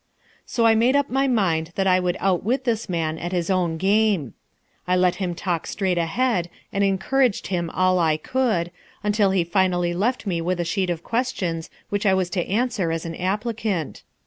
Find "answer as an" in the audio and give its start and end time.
12.49-13.13